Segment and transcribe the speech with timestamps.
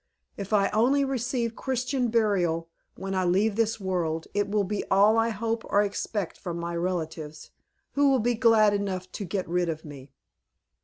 [0.35, 5.15] If I only receive Christian burial, when I leave the world, it will be all
[5.19, 7.51] I hope or expect from my relatives,
[7.91, 10.11] who will be glad enough to get rid of me."